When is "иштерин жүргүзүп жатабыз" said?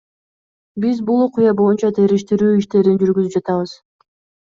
2.63-3.75